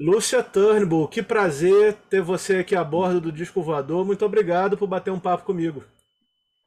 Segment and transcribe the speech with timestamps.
[0.00, 4.04] Lúcia Turnbull, que prazer ter você aqui a bordo do Disco Voador.
[4.04, 5.84] Muito obrigado por bater um papo comigo.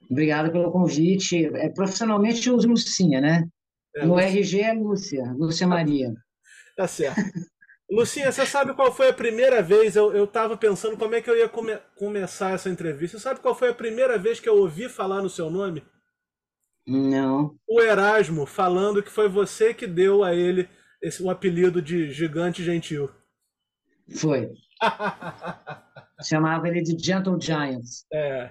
[0.09, 1.45] Obrigado pelo convite.
[1.55, 3.47] É, profissionalmente eu uso Lucinha, né?
[3.95, 4.27] É, no Lúcia.
[4.27, 6.13] RG é Lúcia, Lúcia Maria.
[6.75, 7.21] Tá certo.
[7.89, 9.95] Lucinha, você sabe qual foi a primeira vez?
[9.95, 13.17] Eu estava pensando como é que eu ia come começar essa entrevista.
[13.17, 15.83] Você sabe qual foi a primeira vez que eu ouvi falar no seu nome?
[16.87, 17.55] Não.
[17.67, 20.69] O Erasmo falando que foi você que deu a ele
[21.01, 23.09] esse, o apelido de gigante gentil.
[24.15, 24.51] Foi.
[26.23, 28.05] Chamava ele de Gentle Giants.
[28.13, 28.49] É.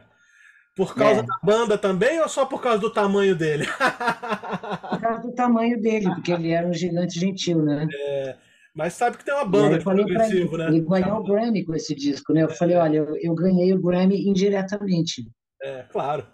[0.76, 1.22] Por causa é.
[1.22, 3.66] da banda também ou só por causa do tamanho dele?
[3.66, 7.86] por causa do tamanho dele, porque ele era um gigante gentil, né?
[7.92, 8.36] É.
[8.74, 10.68] Mas sabe que tem uma banda de progressivo, ele, né?
[10.68, 12.44] Ele ganhou o Grammy com esse disco, né?
[12.44, 15.28] Eu falei, olha, eu, eu ganhei o Grammy indiretamente.
[15.62, 16.26] É, claro.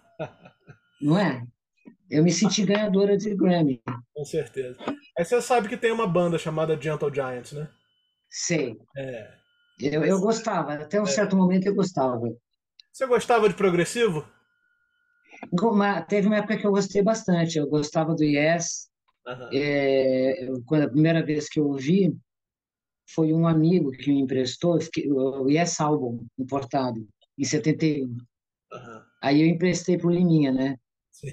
[1.01, 1.43] Não é?
[2.11, 3.83] Eu me senti ganhadora de Grammy.
[4.15, 4.77] Com certeza.
[5.19, 7.69] Aí você sabe que tem uma banda chamada Gentle Giants, né?
[8.37, 8.79] Sei.
[8.95, 9.35] É.
[9.81, 11.07] Eu, eu gostava, até um é.
[11.07, 12.29] certo momento eu gostava.
[12.93, 14.29] Você gostava de progressivo?
[16.07, 17.57] Teve uma época que eu gostei bastante.
[17.57, 18.91] Eu gostava do Yes.
[19.27, 19.49] Uhum.
[19.55, 22.15] É, quando a primeira vez que eu ouvi,
[23.09, 27.09] foi um amigo que me emprestou o Yes Album importado,
[27.39, 28.07] em 71.
[28.07, 28.19] Uhum.
[29.23, 30.79] Aí eu emprestei para o Liminha, né?
[31.11, 31.31] Sim.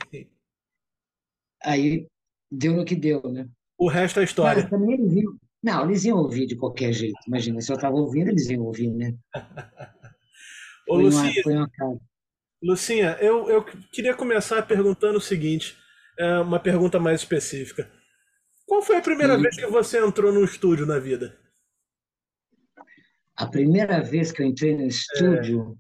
[1.64, 2.08] Aí
[2.50, 3.48] deu no que deu, né?
[3.78, 4.70] O resto é história.
[4.70, 5.38] também eles iam...
[5.64, 7.18] Não, eles iam ouvir de qualquer jeito.
[7.26, 9.16] Imagina, se eu estava ouvindo, eles iam ouvir, né?
[10.90, 12.00] Ô, foi Lucinha, uma,
[12.62, 15.78] Lucinha, eu, eu queria começar perguntando o seguinte,
[16.20, 17.90] é uma pergunta mais específica.
[18.66, 19.42] Qual foi a primeira Sim.
[19.42, 21.38] vez que você entrou no estúdio na vida?
[23.36, 25.76] A primeira vez que eu entrei no estúdio é.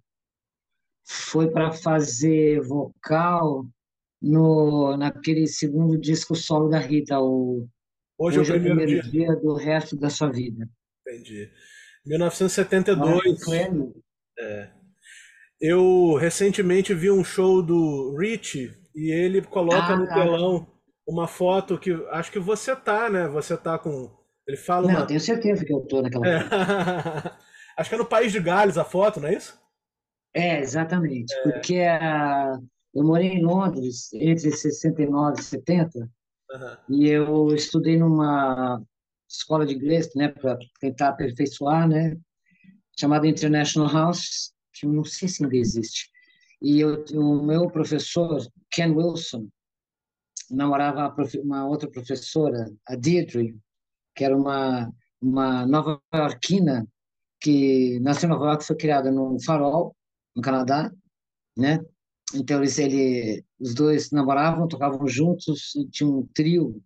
[1.06, 3.66] foi para fazer vocal
[4.22, 7.67] no, naquele segundo disco solo da Rita, o
[8.17, 9.28] Hoje, Hoje é o primeiro, é o primeiro dia.
[9.28, 9.36] dia.
[9.36, 10.69] do resto da sua vida.
[11.08, 11.50] Entendi.
[12.06, 13.42] 1972.
[14.39, 14.70] é.
[15.59, 20.67] Eu recentemente vi um show do Rich e ele coloca ah, no telão
[21.08, 23.27] uma foto que acho que você tá, né?
[23.30, 24.11] Você tá com.
[24.48, 24.88] Ele fala.
[24.88, 25.08] Não, uma...
[25.08, 26.38] tenho certeza que eu tô naquela é.
[27.77, 29.58] acho que é no País de Gales a foto, não é isso?
[30.33, 31.33] É, exatamente.
[31.33, 31.43] É.
[31.43, 32.59] Porque a...
[32.93, 36.09] eu morei em Londres entre 69 e 70
[36.53, 36.95] uhum.
[36.95, 38.81] e eu estudei numa
[39.30, 42.17] escola de inglês, né, para tentar aperfeiçoar, né,
[42.97, 46.09] chamada International House, que não sei se ainda existe.
[46.61, 48.39] E eu, o meu professor,
[48.71, 49.49] Ken Wilson,
[50.49, 53.58] namorava uma outra professora, a Deirdre,
[54.15, 54.91] que era uma,
[55.21, 56.87] uma nova-iorquina
[57.41, 59.95] que nasceu em Nova York, foi criada no Farol,
[60.35, 60.91] no Canadá,
[61.58, 61.83] né?
[62.33, 66.82] Então eles, ele, os dois namoravam, tocavam juntos, tinha um trio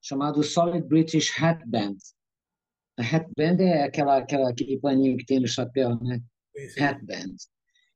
[0.00, 1.96] chamado Solid British Hat Band.
[2.98, 6.20] A Hat Band é aquela, aquela aquele paninho que tem no chapéu, né?
[6.80, 7.36] Hat Band.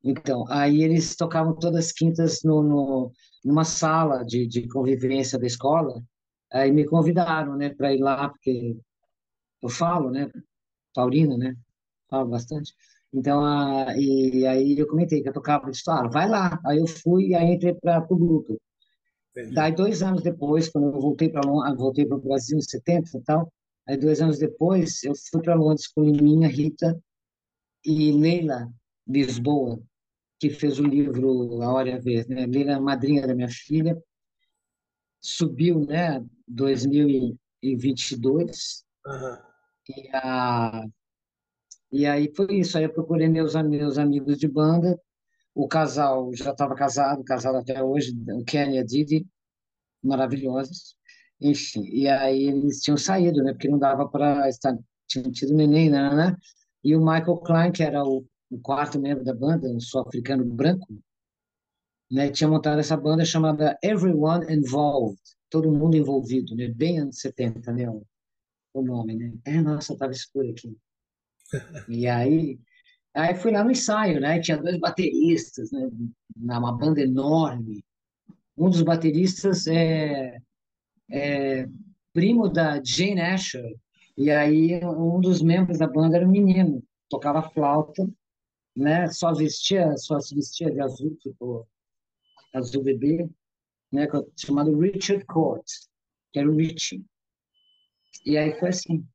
[0.04, 3.12] Então, aí eles tocavam todas as quintas no, no,
[3.44, 6.02] numa sala de, de convivência da escola.
[6.52, 8.76] Aí me convidaram, né, para ir lá, porque
[9.62, 10.30] eu falo, né,
[10.92, 11.56] taurina, né,
[12.10, 12.74] falo bastante.
[13.12, 16.60] Então, a, e aí eu comentei que eu tocava, disse, ah, vai lá.
[16.64, 18.60] Aí eu fui e aí entrei para o grupo.
[19.30, 19.54] Entendi.
[19.54, 21.42] Daí, dois anos depois, quando eu voltei para
[21.74, 23.52] voltei o Brasil em 70 e tal,
[23.86, 26.98] aí dois anos depois eu fui para Londres com minha Rita
[27.84, 28.68] e Leila
[29.06, 29.80] Lisboa,
[30.38, 32.46] que fez o livro A Hora e a Vez, né?
[32.46, 34.00] Leila, madrinha da minha filha,
[35.20, 39.36] subiu, né, 2022, uhum.
[39.88, 40.84] e, a,
[41.92, 44.98] e aí foi isso, aí eu procurei meus, meus amigos de banda,
[45.54, 49.26] o casal já estava casado, casado até hoje, o Kenny e a Didi,
[50.02, 50.96] maravilhosos,
[51.40, 54.76] enfim, e aí eles tinham saído, né, porque não dava para estar,
[55.06, 56.36] tinham tido neném, né, né,
[56.82, 60.86] e o Michael Klein, que era o o quarto membro da banda, um sul-africano branco,
[62.10, 67.72] né, tinha montado essa banda chamada Everyone Involved, todo mundo envolvido, né, bem anos 70,
[67.72, 68.06] né, o,
[68.74, 69.32] o nome, né.
[69.46, 70.76] É, nossa, tava escuro aqui.
[71.88, 72.58] E aí,
[73.14, 75.88] aí fui lá no ensaio, né, tinha dois bateristas, né,
[76.36, 77.84] uma banda enorme.
[78.56, 80.38] Um dos bateristas é,
[81.10, 81.66] é
[82.12, 83.76] primo da Jane Asher,
[84.16, 88.06] e aí um dos membros da banda era um menino, tocava flauta,
[88.76, 89.08] né?
[89.08, 91.66] Só vestia, só se vestia de azul, tipo
[92.54, 93.28] azul bebê,
[93.90, 94.06] né?
[94.36, 95.66] Chamado Richard Court,
[96.32, 97.04] que era o Richie.
[98.24, 99.06] E aí foi assim.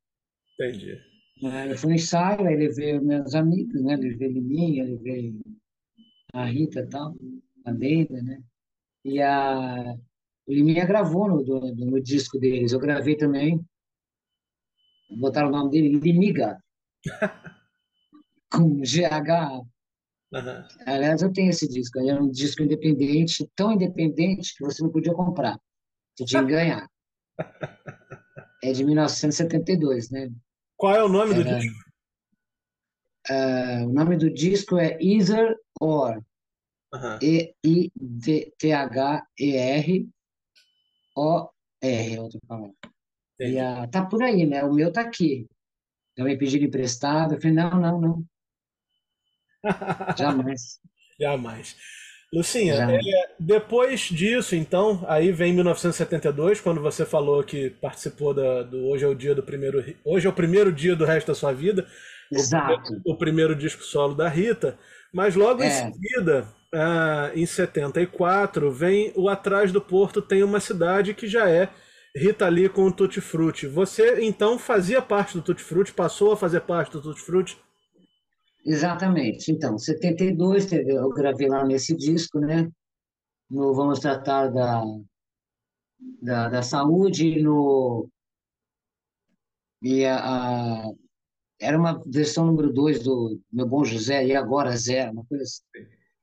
[0.54, 0.98] Entendi.
[1.42, 3.96] É, eu fui no ensaio, aí levei meus amigos, né?
[3.96, 5.34] Levei Liminha, levei
[6.32, 7.14] a Rita e tal,
[7.64, 8.42] a Leida, né?
[9.04, 9.96] E a
[10.48, 13.62] o Liminha gravou no, no, no disco deles, eu gravei também.
[15.10, 16.58] Botaram o nome dele, Limiga,
[18.50, 19.60] com GH.
[20.32, 20.68] Uhum.
[20.86, 21.98] Aliás, eu tenho esse disco.
[22.00, 25.58] Era um disco independente, tão independente que você não podia comprar.
[26.16, 26.88] Você tinha que ganhar.
[28.60, 30.32] É de 1972, né?
[30.78, 31.76] Qual é o nome do disco?
[33.28, 36.24] Uh, o nome do disco é Either or.
[36.94, 37.18] Uhum.
[37.20, 38.48] E-I-T-H-E-R
[41.14, 42.74] O-R, outra palavra.
[43.40, 44.62] E uh, tá por aí, né?
[44.64, 45.48] O meu tá aqui.
[46.16, 47.34] Eu me pedi emprestado.
[47.34, 48.24] Eu falei, não, não, não.
[50.16, 50.80] Jamais.
[51.18, 51.76] Jamais.
[52.32, 58.86] Lucinha, é, depois disso, então, aí vem 1972, quando você falou que participou da, do
[58.86, 59.82] Hoje é o dia do primeiro.
[60.04, 61.86] Hoje é o primeiro dia do resto da sua vida.
[62.30, 62.72] Exato.
[62.72, 64.78] O primeiro, o primeiro disco solo da Rita.
[65.10, 65.68] Mas logo é.
[65.68, 71.48] em seguida, ah, em 74, vem o Atrás do Porto Tem uma Cidade, que já
[71.48, 71.70] é
[72.14, 73.66] Rita Lee com o Tutti Frutti.
[73.66, 77.56] Você então fazia parte do Tutti Frutti, passou a fazer parte do Tutti Frutti?
[78.64, 79.50] Exatamente.
[79.50, 82.70] Então, 72, eu gravei lá nesse disco, né?
[83.50, 84.82] No Vamos Tratar da,
[86.20, 88.08] da, da Saúde, no.
[89.80, 90.90] E a, a,
[91.60, 95.62] era uma versão número 2 do Meu Bom José, e agora Zé, uma coisa assim.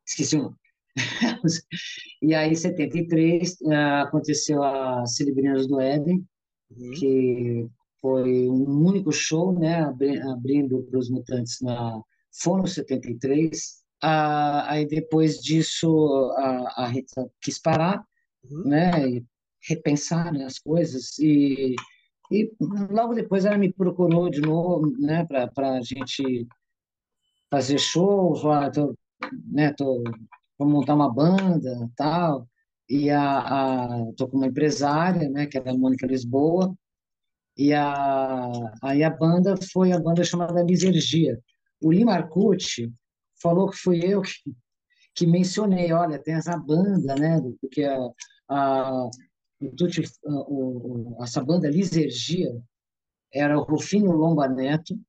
[0.06, 0.56] Esqueci o nome.
[2.22, 6.26] e aí, em 73, ah, aconteceu a Celebrinas do Éden,
[6.70, 6.92] uhum.
[6.92, 7.68] que
[8.00, 9.82] foi um único show, né,
[10.32, 12.00] abrindo para os mutantes na
[12.40, 13.84] foram 73.
[14.02, 18.04] Ah, aí depois disso a, a Rita quis parar,
[18.44, 18.68] uhum.
[18.68, 19.26] né, e
[19.68, 21.76] repensar né, as coisas e,
[22.32, 22.52] e
[22.92, 26.48] logo depois ela me procurou de novo, né, para a gente
[27.50, 28.96] fazer show, falar, tô,
[29.52, 30.04] né, tô,
[30.58, 32.48] vou montar uma banda, tal.
[32.90, 36.76] E a, a tô com uma empresária, né, que é a Mônica Lisboa.
[37.58, 38.52] E a
[38.84, 41.42] aí a banda foi a banda chamada Lisergia
[41.88, 42.92] o Arcucci
[43.42, 44.32] falou que fui eu que,
[45.14, 47.98] que mencionei, olha, tem essa banda, né, porque a,
[48.50, 49.10] a,
[50.24, 52.52] o, essa banda Lisergia
[53.34, 55.00] era o Rufino Lomba Neto,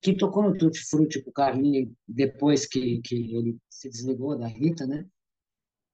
[0.00, 4.46] que tocou no Tutti Frutti com o Carlinhos depois que, que ele se desligou da
[4.46, 5.04] Rita, né?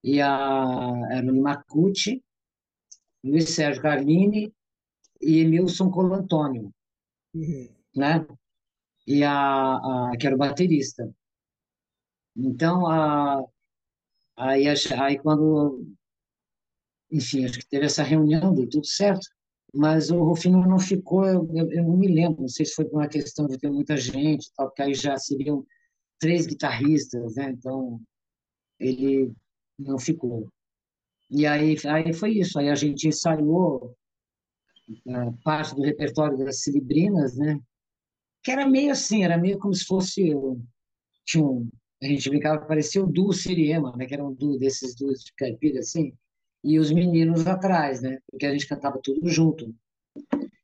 [0.02, 2.22] E a, era o Lima Cucci,
[3.24, 4.52] Luiz Sérgio Carlini
[5.20, 6.70] e Emilson Colantônio,
[7.34, 7.68] uhum.
[7.96, 8.26] né?
[9.06, 11.12] E a, a que era o baterista.
[12.36, 13.44] Então, a,
[14.36, 15.86] aí, aí quando,
[17.10, 19.26] enfim, acho que teve essa reunião, deu tudo certo,
[19.72, 22.98] mas o Rufino não ficou, eu, eu, não me lembro, não sei se foi por
[23.00, 25.66] uma questão de ter muita gente, tal, porque aí já seriam
[26.18, 27.50] três guitarristas, né?
[27.50, 28.00] Então,
[28.78, 29.32] ele
[29.78, 30.48] não ficou.
[31.30, 33.96] E aí, aí foi isso, aí a gente ensaiou
[35.06, 37.60] uh, parte do repertório das Cilibrinas, né?
[38.44, 40.32] Que era meio assim, era meio como se fosse
[41.24, 41.68] tinha um,
[42.02, 45.24] a gente brincava que parecia o duo Siriema, né, que era um duo desses duos
[45.24, 46.12] de caipira assim,
[46.62, 49.74] e os meninos atrás, né, porque a gente cantava tudo junto.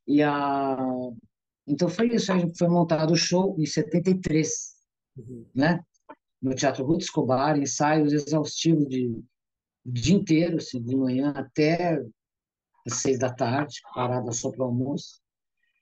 [0.07, 0.77] E a
[1.67, 4.49] então foi isso, a gente foi montado o show em 73,
[5.17, 5.45] uhum.
[5.55, 5.79] né?
[6.41, 9.07] No Teatro Ruth Escobar, ensaios exaustivos de
[9.85, 11.99] o dia inteiro, assim, de manhã até
[12.85, 15.21] às seis da tarde, parada só para o almoço.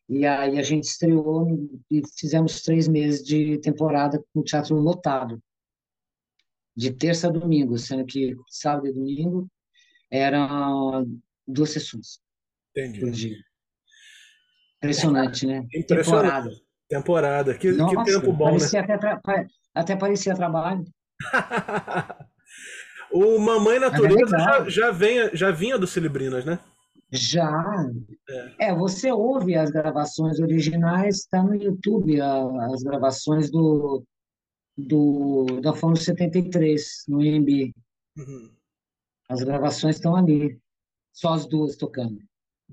[0.09, 1.47] E aí a gente estreou
[1.91, 5.39] e fizemos três meses de temporada com o teatro lotado,
[6.75, 9.47] de terça a domingo, sendo que sábado e domingo
[10.09, 11.05] eram
[11.47, 12.19] duas sessões
[12.75, 12.99] Entendi.
[13.01, 13.37] por dia.
[14.77, 15.67] Impressionante, né?
[15.75, 16.05] Impressionante.
[16.05, 16.49] Temporada.
[16.89, 17.57] Temporada.
[17.57, 18.93] Que, Nossa, que tempo bom, parecia né?
[18.95, 20.85] Até, até parecia trabalho.
[23.11, 26.57] o Mamãe Natureza é já, já, vem, já vinha do Celebrinas, né?
[27.11, 27.89] Já.
[28.59, 28.67] É.
[28.67, 34.03] é, você ouve as gravações originais, está no YouTube, a, as gravações do,
[34.77, 37.73] do da Fono 73, no IMB.
[38.17, 38.51] Uhum.
[39.27, 40.59] As gravações estão ali.
[41.11, 42.19] Só as duas tocando,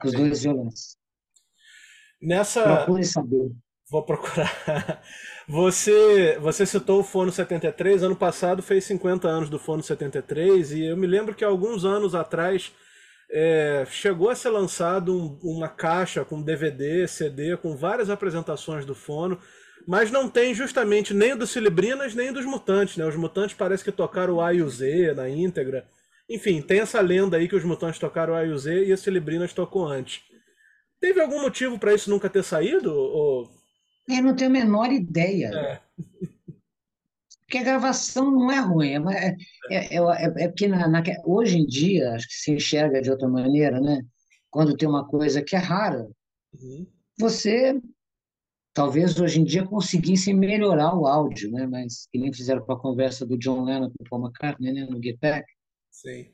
[0.01, 0.19] com os Sim.
[0.19, 0.97] dois violões.
[2.21, 2.63] Nessa.
[2.63, 3.53] Procure saber.
[3.91, 5.03] Vou procurar.
[5.49, 10.87] Você, você citou o Fono 73, ano passado fez 50 anos do Fono 73, e
[10.87, 12.73] eu me lembro que alguns anos atrás
[13.31, 18.95] é, chegou a ser lançado um, uma caixa com DVD, CD, com várias apresentações do
[18.95, 19.39] Fono,
[19.87, 23.07] mas não tem justamente nem dos Cilibrinas nem dos Mutantes, né?
[23.07, 25.87] Os Mutantes parece que tocaram o A e o Z na íntegra.
[26.29, 28.93] Enfim, tem essa lenda aí que os Mutantes tocaram o A e o Z e
[28.93, 30.23] as Cilibrinas tocou antes.
[31.01, 32.93] Teve algum motivo para isso nunca ter saído?
[32.93, 33.49] Ou...
[34.09, 35.51] Eu não tenho a menor ideia.
[35.55, 35.81] É.
[37.47, 39.37] Porque a gravação não é ruim, é,
[39.71, 43.29] é, é, é porque na, na, hoje em dia, acho que se enxerga de outra
[43.29, 44.03] maneira, né?
[44.51, 46.09] Quando tem uma coisa que é rara,
[46.53, 46.87] uhum.
[47.17, 47.81] você
[48.75, 51.67] talvez hoje em dia conseguissem melhorar o áudio, né?
[51.67, 54.85] Mas que nem fizeram com a conversa do John Lennon com o Paul McCartney, né?
[54.91, 55.47] No Get Back.
[55.91, 56.33] Sim.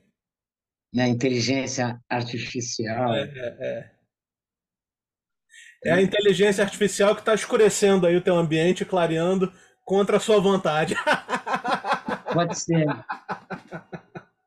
[0.93, 1.07] Né?
[1.09, 3.13] Inteligência artificial.
[3.13, 3.93] É, é, é.
[5.85, 9.51] É a inteligência artificial que está escurecendo aí o teu ambiente, clareando
[9.83, 10.95] contra a sua vontade.
[12.33, 12.85] Pode ser.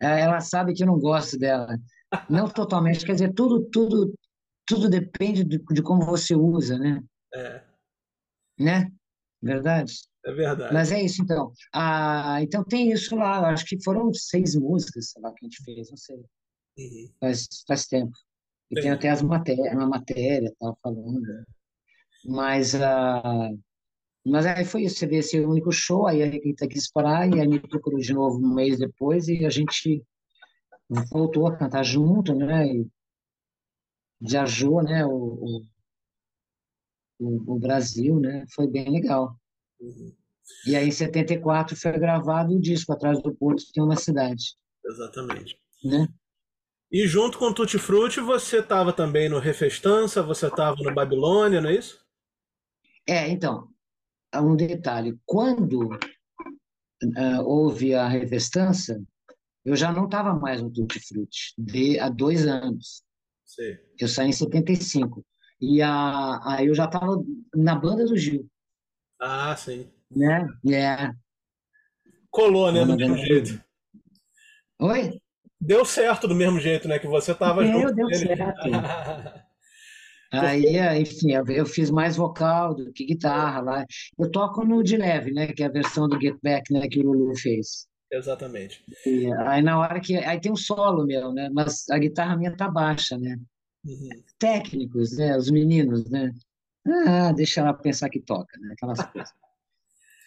[0.00, 1.78] É, ela sabe que eu não gosto dela.
[2.28, 4.14] Não totalmente, quer dizer, tudo, tudo,
[4.66, 7.02] tudo depende de, de como você usa, né?
[7.34, 7.62] É.
[8.58, 8.92] Né?
[9.42, 9.92] Verdade?
[10.24, 10.74] É verdade.
[10.74, 11.52] Mas é isso, então.
[11.72, 13.38] Ah, então tem isso lá.
[13.38, 16.16] Eu acho que foram seis músicas, sei lá, que a gente fez, não sei.
[16.78, 17.10] Uhum.
[17.20, 18.12] Faz, faz tempo.
[18.70, 21.22] E tem até as matérias, uma matéria, tava falando.
[22.24, 23.58] Mas, uh,
[24.30, 27.40] mas aí foi isso, você vê esse único show, aí a Rita quis parar, e
[27.40, 30.04] aí me procurou de novo um mês depois, e a gente
[31.10, 32.66] voltou a cantar junto, né?
[32.66, 32.88] E
[34.20, 35.06] viajou, né?
[35.06, 35.62] O,
[37.20, 38.44] o, o Brasil, né?
[38.52, 39.38] Foi bem legal.
[39.80, 40.12] Uhum.
[40.66, 44.56] E aí, em 74, foi gravado o disco Atrás do Porto, que tem uma cidade.
[44.84, 45.56] Exatamente.
[45.84, 46.08] Né?
[46.90, 51.60] E junto com o Tutti Frutti, você estava também no Refestança, você estava no Babilônia,
[51.60, 52.04] não é isso?
[53.08, 53.68] É, então,
[54.40, 55.18] um detalhe.
[55.24, 59.02] Quando uh, houve a Refestança,
[59.64, 63.02] eu já não estava mais no Tutti Frutti, de, há dois anos.
[63.44, 63.76] Sim.
[63.98, 65.24] Eu saí em 75.
[65.60, 67.22] E a, a, eu já estava
[67.54, 68.46] na banda do Gil.
[69.20, 69.90] Ah, sim.
[70.10, 70.46] Né?
[70.70, 71.10] É.
[72.30, 72.84] Colou, né?
[72.84, 73.64] Do mesmo jeito.
[74.78, 75.18] Oi?
[75.60, 76.98] deu certo do mesmo jeito, né?
[76.98, 77.94] Que você estava junto.
[77.94, 78.68] Deu certo.
[80.32, 83.86] Aí, enfim, eu fiz mais vocal do que guitarra lá.
[84.18, 85.48] Eu toco no de leve, né?
[85.48, 86.88] Que é a versão do Get Back, né?
[86.88, 87.86] Que o Lulu fez.
[88.10, 88.84] Exatamente.
[89.04, 91.48] E aí na hora que aí tem um solo meu, né?
[91.52, 93.36] Mas a guitarra minha tá baixa, né?
[93.84, 94.08] Uhum.
[94.38, 95.36] Técnicos, né?
[95.36, 96.32] Os meninos, né?
[97.06, 98.72] Ah, deixa ela pensar que toca, né?
[98.72, 99.32] Aquelas coisas.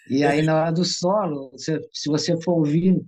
[0.10, 3.02] E aí na hora do solo, se, se você for ouvir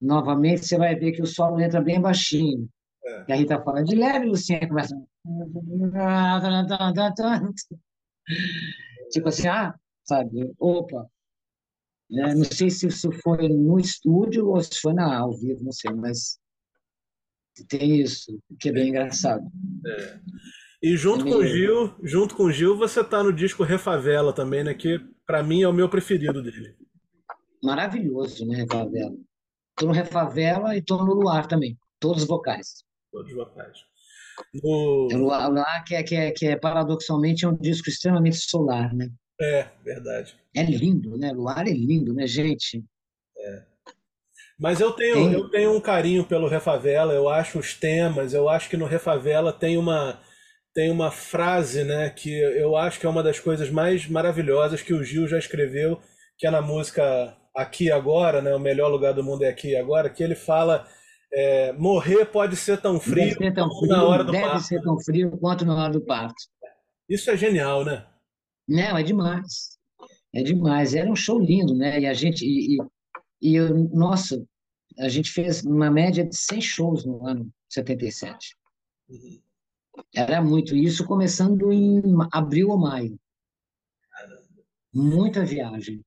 [0.00, 2.68] novamente, você vai ver que o solo entra bem baixinho.
[3.04, 3.24] É.
[3.28, 4.96] E a Rita fala, de leve, Lucinha, começa...
[9.10, 11.06] Tipo assim, ah, sabe, opa.
[12.12, 15.72] É, não sei se isso foi no estúdio ou se foi na ao vivo, não
[15.72, 16.38] sei, mas
[17.68, 19.44] tem isso, que é bem engraçado.
[19.86, 20.20] É.
[20.82, 24.62] E junto é com o Gil, junto com Gil, você tá no disco Refavela também,
[24.62, 24.74] né?
[24.74, 26.76] Que para mim é o meu preferido dele.
[27.62, 29.16] Maravilhoso, né, Refavela.
[29.76, 31.78] Tô no Refavela e tô no Luar também.
[31.98, 32.84] Todos os vocais.
[33.14, 33.78] Todos os vocais.
[34.52, 35.08] No...
[35.12, 38.92] O Luar, Luar que, é, que, é, que é paradoxalmente é um disco extremamente solar,
[38.92, 39.08] né?
[39.40, 40.34] É, verdade.
[40.54, 41.30] É lindo, né?
[41.30, 42.84] Luar é lindo, né, gente?
[43.38, 43.62] É.
[44.58, 45.32] Mas eu tenho, tem...
[45.32, 49.52] eu tenho um carinho pelo Refavela, eu acho os temas, eu acho que no Refavela
[49.52, 50.20] tem uma,
[50.74, 54.92] tem uma frase, né, que eu acho que é uma das coisas mais maravilhosas que
[54.92, 56.00] o Gil já escreveu,
[56.36, 58.52] que é na música aqui agora, né?
[58.54, 60.86] O melhor lugar do mundo é aqui e agora, que ele fala
[61.36, 64.56] é, morrer pode ser tão frio, ser tão frio na hora do deve parto.
[64.56, 66.42] Deve ser tão frio quanto na hora do parto.
[67.08, 68.06] Isso é genial, né?
[68.68, 69.78] Não, é demais.
[70.32, 70.94] É demais.
[70.94, 72.00] Era um show lindo, né?
[72.00, 72.78] E a gente e,
[73.42, 73.60] e, e
[73.92, 74.42] nossa,
[74.98, 78.56] a gente fez uma média de 100 shows no ano 77.
[79.08, 79.40] Uhum.
[80.14, 80.76] Era muito.
[80.76, 83.18] Isso começando em abril ou maio.
[84.92, 86.00] Muita viagem.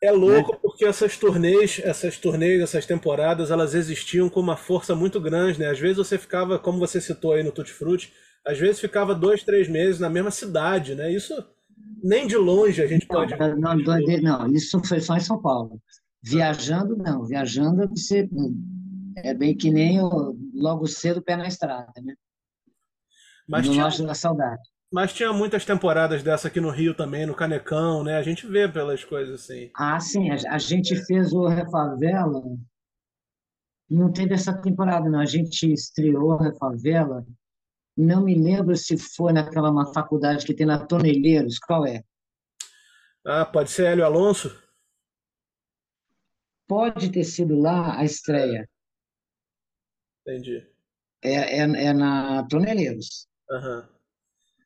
[0.00, 0.58] É louco né?
[0.62, 5.70] porque essas turnês, essas turnês, essas temporadas, elas existiam com uma força muito grande, né?
[5.70, 8.12] Às vezes você ficava, como você citou aí no Tutti Frutti,
[8.46, 11.12] às vezes ficava dois, três meses na mesma cidade, né?
[11.12, 11.34] Isso
[12.02, 13.36] nem de longe a gente não, pode.
[13.58, 13.76] Não,
[14.22, 15.80] não, isso foi só em São Paulo.
[16.22, 17.24] Viajando, não.
[17.24, 18.28] Viajando, você
[19.16, 22.14] é bem que nem o, logo cedo pé na estrada, né?
[23.48, 24.06] Mas no tinha...
[24.06, 24.62] da saudade.
[24.90, 28.16] Mas tinha muitas temporadas dessa aqui no Rio também, no Canecão, né?
[28.16, 29.70] A gente vê pelas coisas assim.
[29.76, 30.30] Ah, sim.
[30.30, 32.42] A, a gente fez o Refavela.
[33.88, 35.20] Não teve essa temporada, não.
[35.20, 37.26] A gente estreou a Refavela.
[37.94, 41.58] Não me lembro se foi naquela uma faculdade que tem na Tonelheiros.
[41.58, 42.02] Qual é?
[43.26, 44.56] Ah, pode ser Hélio Alonso?
[46.66, 48.68] Pode ter sido lá a estreia.
[50.22, 50.66] Entendi.
[51.22, 53.28] É, é, é na Tonelheiros.
[53.50, 53.80] Aham.
[53.80, 53.97] Uhum.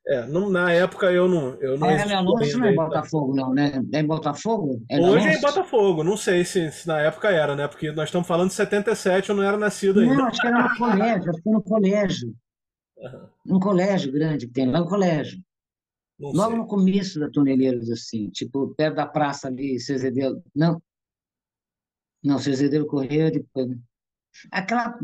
[0.04, 1.54] É, não, na época eu não.
[1.60, 3.80] Eu não é, não, não é Botafogo, não, né?
[3.92, 4.84] É em Botafogo?
[4.90, 7.68] É Hoje é em Botafogo, não sei se, se, na época era, né?
[7.68, 10.14] Porque nós estamos falando de 77, eu não era nascido ainda.
[10.14, 12.34] Não, acho que era no colégio, acho que era no colégio.
[12.96, 13.56] Uhum.
[13.56, 15.40] Um colégio grande que tem lá, um colégio.
[16.18, 16.58] Não Logo sei.
[16.58, 20.42] no começo da Toneleiros, assim, tipo, perto da praça ali, Cezedeiro.
[20.54, 20.82] Não.
[22.24, 23.68] Não, Cezedeiro Correia depois.
[23.68, 23.78] Né?
[24.50, 24.98] Aquela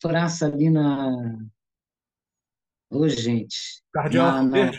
[0.00, 1.38] praça ali na
[2.90, 3.82] Ô, gente.
[3.92, 4.72] Cardeal na, na...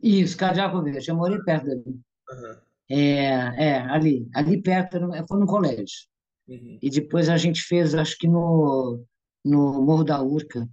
[0.00, 1.82] Isso, Cardiaco Verde, eu morei perto dali.
[1.86, 2.60] Uhum.
[2.90, 4.98] É, é, ali, ali perto,
[5.28, 6.08] foi no colégio.
[6.46, 6.78] Uhum.
[6.80, 9.04] E depois a gente fez, acho que no,
[9.44, 10.68] no Morro da Urca.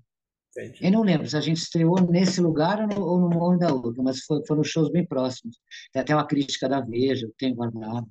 [0.52, 0.86] Entendi.
[0.86, 3.74] Eu não lembro se a gente estreou nesse lugar ou no, ou no Morro da
[3.74, 5.58] Urca, mas foi, foram shows bem próximos.
[5.92, 8.08] Tem até uma crítica da Veja, tem guardado.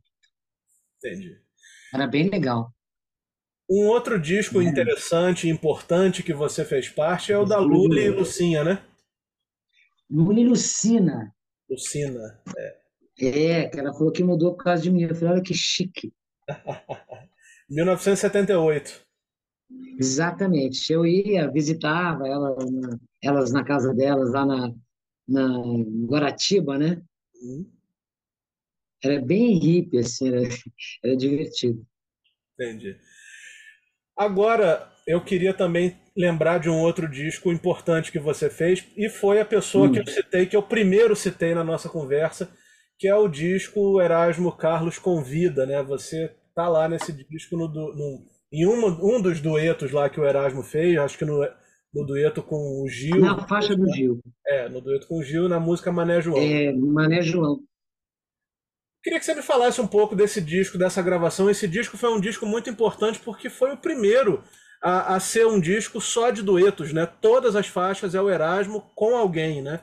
[0.98, 1.40] Entendi.
[1.92, 2.72] Era bem legal.
[3.68, 4.64] Um outro disco é.
[4.64, 8.84] interessante e importante que você fez parte é o da Lula e Lucinha, né?
[10.10, 11.34] Lula e Lucina.
[11.68, 12.84] Lucina, é.
[13.20, 15.02] É, que ela falou que mudou por causa de mim.
[15.02, 16.12] Eu falei, olha que chique.
[17.70, 19.04] 1978.
[19.98, 20.92] Exatamente.
[20.92, 22.56] Eu ia, visitava ela,
[23.22, 24.74] elas na casa delas, lá na,
[25.26, 25.48] na
[26.06, 27.02] Guaratiba, né?
[27.40, 27.70] Uhum.
[29.02, 30.40] Era bem hippie, assim, era,
[31.04, 31.86] era divertido.
[32.54, 32.98] Entendi.
[34.16, 39.40] Agora, eu queria também lembrar de um outro disco importante que você fez, e foi
[39.40, 39.92] a pessoa hum.
[39.92, 42.48] que eu citei, que eu primeiro citei na nossa conversa,
[42.98, 45.82] que é o disco Erasmo Carlos Convida, né?
[45.82, 50.24] Você tá lá nesse disco no, no, em um, um dos duetos lá que o
[50.24, 51.44] Erasmo fez, acho que no,
[51.92, 53.20] no dueto com o Gil.
[53.20, 54.20] Na faixa do Gil.
[54.46, 56.40] É, no dueto com o Gil, na música Mané João.
[56.40, 57.60] É, Mané João.
[59.04, 61.50] Queria que você me falasse um pouco desse disco, dessa gravação.
[61.50, 64.42] Esse disco foi um disco muito importante porque foi o primeiro
[64.82, 67.04] a, a ser um disco só de duetos, né?
[67.04, 69.80] Todas as faixas é o Erasmo com alguém, né?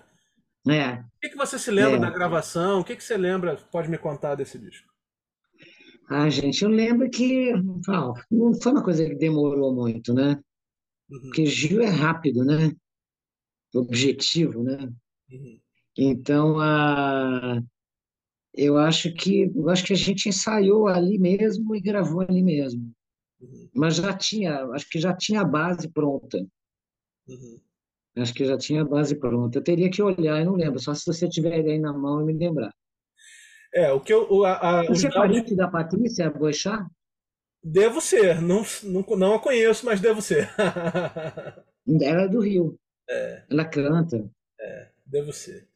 [0.67, 0.93] É.
[0.93, 1.99] O que, que você se lembra é.
[1.99, 2.79] da gravação?
[2.79, 3.57] O que, que você lembra?
[3.71, 4.89] Pode me contar desse disco?
[6.09, 10.41] Ah, gente, eu lembro que não foi uma coisa que demorou muito, né?
[11.07, 11.21] Uhum.
[11.21, 12.71] Porque Gil é rápido, né?
[13.75, 14.91] Objetivo, né?
[15.31, 15.59] Uhum.
[15.95, 17.61] Então, a...
[18.53, 22.91] eu acho que eu acho que a gente ensaiou ali mesmo e gravou ali mesmo.
[23.39, 23.69] Uhum.
[23.73, 26.37] Mas já tinha, acho que já tinha a base pronta.
[27.27, 27.59] Uhum.
[28.17, 29.57] Acho que já tinha a base pronta.
[29.57, 32.21] Eu teria que olhar, eu não lembro, só se você tiver ele aí na mão
[32.21, 32.73] e me lembrar.
[33.73, 34.43] É, o que eu.
[34.43, 36.85] A, a, você é parente da Patrícia Boechat?
[37.63, 40.49] Devo ser, não, não, não a conheço, mas devo ser.
[42.01, 42.77] Ela é do Rio.
[43.09, 43.43] É.
[43.49, 44.29] Ela canta.
[44.59, 45.70] É, devo ser.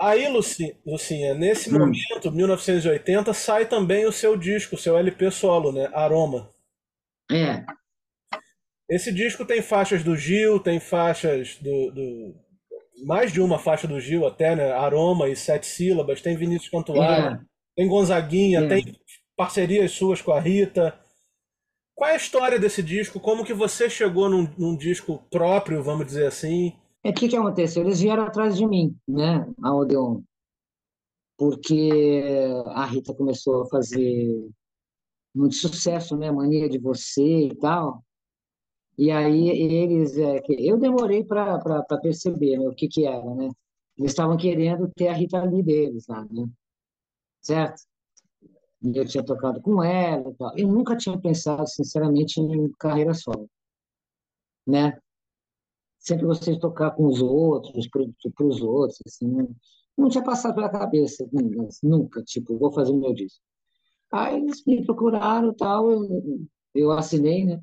[0.00, 1.78] Aí, Lucinha, nesse hum.
[1.78, 5.90] momento, 1980, sai também o seu disco, o seu LP solo, né?
[5.92, 6.50] Aroma.
[7.30, 7.64] É.
[8.88, 12.34] Esse disco tem faixas do Gil, tem faixas do, do,
[13.04, 14.72] mais de uma faixa do Gil até, né?
[14.72, 17.40] Aroma e Sete Sílabas, tem Vinícius Cantuária, é.
[17.76, 18.68] tem Gonzaguinha, é.
[18.68, 18.96] tem
[19.36, 20.98] parcerias suas com a Rita.
[21.94, 23.18] Qual é a história desse disco?
[23.18, 26.72] Como que você chegou num, num disco próprio, vamos dizer assim?
[27.04, 27.82] É que que aconteceu?
[27.82, 30.20] Eles vieram atrás de mim, né, a Odeon,
[31.36, 31.90] porque
[32.66, 34.50] a Rita começou a fazer
[35.34, 38.04] muito sucesso, né, Mania de Você e tal.
[38.98, 43.48] E aí eles, é, eu demorei para perceber né, o que que era, né?
[43.96, 46.48] Eles estavam querendo ter a Rita Lee deles lá, né?
[47.40, 47.82] Certo?
[48.82, 50.56] Eu tinha tocado com ela e tal.
[50.56, 53.48] Eu nunca tinha pensado, sinceramente, em carreira solo,
[54.66, 54.98] né?
[56.08, 59.46] Sempre de tocar com os outros, para os outros, assim, né?
[59.96, 61.28] Não tinha passado pela cabeça,
[61.82, 63.42] nunca, tipo, vou fazer o meu disco.
[64.12, 67.60] Aí eles me procuraram tal, eu, eu assinei, né?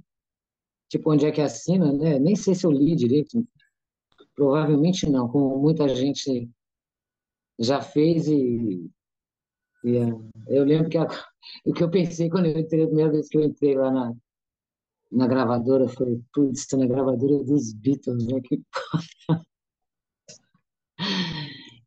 [0.89, 2.19] tipo, onde é que assina, né?
[2.19, 3.45] Nem sei se eu li direito.
[4.35, 6.49] Provavelmente não, como muita gente
[7.59, 8.89] já fez e,
[9.83, 10.09] e é,
[10.49, 11.07] eu lembro que a,
[11.65, 14.13] o que eu pensei quando eu entrei, a primeira vez que eu entrei lá na,
[15.11, 18.41] na gravadora, foi, putz, estou na gravadora dos Beatles, né?
[18.41, 18.61] Que...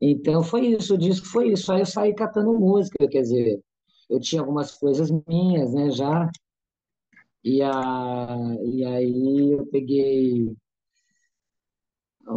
[0.01, 1.73] então foi isso, o disco foi isso.
[1.73, 3.61] Aí eu saí catando música, quer dizer,
[4.09, 6.31] eu tinha algumas coisas minhas, né, já,
[7.45, 10.57] e, a, e aí eu peguei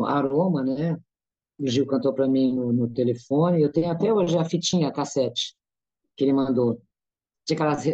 [0.05, 0.97] aroma, né?
[1.59, 3.61] O Gil cantou para mim no, no, telefone.
[3.61, 5.55] Eu tenho até hoje a fitinha, a cassete
[6.15, 6.81] que ele mandou.
[7.45, 7.85] Tinha aquelas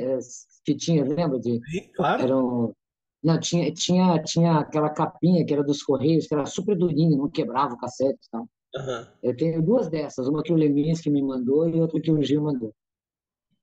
[0.67, 1.39] eh, fitinhas, lembra?
[1.39, 2.23] De, Sim, claro.
[2.23, 2.75] Eram,
[3.23, 7.29] não, tinha, tinha, tinha aquela capinha que era dos Correios, que era super durinha, não
[7.29, 8.47] quebrava o cassete e tal.
[8.75, 9.07] Uhum.
[9.23, 12.41] Eu tenho duas dessas, uma que o Leminski me mandou e outra que o Gil
[12.41, 12.73] mandou.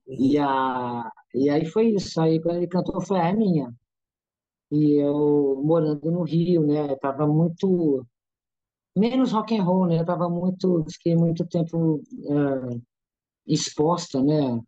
[0.06, 2.20] E, a, e aí foi isso.
[2.20, 3.74] Aí quando ele cantou, foi a é minha.
[4.70, 6.96] E eu morando no Rio, né?
[6.96, 8.04] Tava muito
[8.96, 10.00] menos rock and roll, né?
[10.00, 12.82] Eu tava muito, fiquei muito tempo uh,
[13.46, 14.60] exposta, né?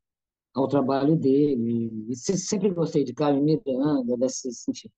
[0.56, 2.08] Ao trabalho dele.
[2.08, 4.90] E sempre gostei de Carmen Miranda, desse, enfim.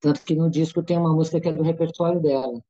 [0.00, 2.62] Tanto que no disco tem uma música que é do repertório dela,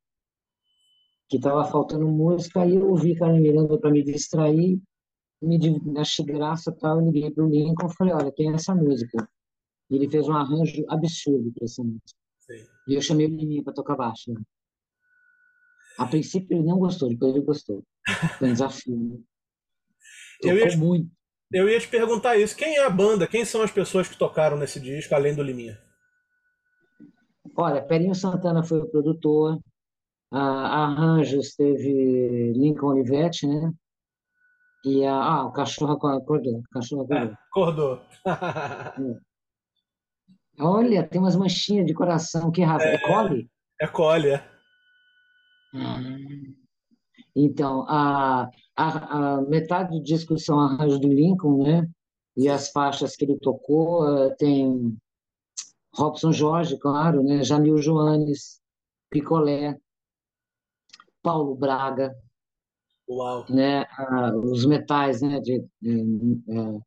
[1.29, 4.81] que tava faltando música, aí eu ouvi Carmen Miranda para me distrair
[5.45, 9.29] me achei graça tal, eu liguei pro Lincoln e falei, olha, tem essa música.
[9.91, 12.19] E ele fez um arranjo absurdo para essa música.
[12.39, 12.67] Sim.
[12.89, 14.33] E eu chamei o Liminho para tocar baixo.
[14.33, 14.41] Né?
[15.99, 17.85] A princípio ele não gostou, depois ele gostou.
[18.39, 18.97] Foi um desafio.
[18.97, 19.19] Né?
[20.43, 21.11] eu ia, muito.
[21.55, 22.57] Eu ia te perguntar isso.
[22.57, 23.29] Quem é a banda?
[23.29, 25.79] Quem são as pessoas que tocaram nesse disco, além do Liminha?
[27.57, 29.61] Olha, Perinho Santana foi o produtor,
[30.33, 33.73] a Arranjos teve Lincoln Olivetti, né?
[34.85, 36.59] E a, ah, o cachorro acordou.
[36.59, 37.31] O cachorro acordou.
[37.31, 38.03] É, acordou.
[40.59, 40.61] é.
[40.61, 42.51] Olha, tem umas manchinhas de coração.
[42.51, 42.85] Que raça?
[42.85, 43.49] É, é cole?
[43.81, 44.51] É cole, é.
[45.73, 46.01] Ah.
[47.37, 51.89] Então, a, a, a, metade do disco são arranjos do Lincoln, né?
[52.37, 54.97] E as faixas que ele tocou uh, tem
[55.95, 57.45] Robson Jorge, claro, né?
[57.45, 58.61] Jamil Joanes,
[59.11, 59.79] Picolé,
[61.23, 62.15] Paulo Braga,
[63.09, 63.47] Uau.
[63.49, 63.85] né?
[63.99, 65.41] Uh, os metais, né?
[65.41, 66.83] De, de, de,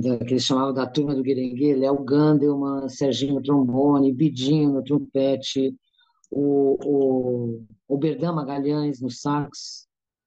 [0.00, 5.76] de, que eles chamavam da turma do Guirengue, Léo Gandelman, Serginho Trombone, Bidinho no trompete,
[6.30, 9.85] o, o, o Berdan Magalhães no sax.